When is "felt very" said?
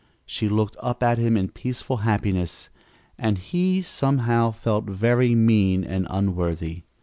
4.49-5.35